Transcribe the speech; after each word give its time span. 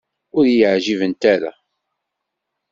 Ur 0.37 0.45
yi-ɛǧibent 0.53 1.21
ara. 1.33 1.51